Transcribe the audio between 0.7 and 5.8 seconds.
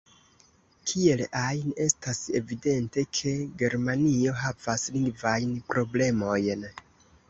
Kiel ajn, estas evidente, ke Germanio havas lingvajn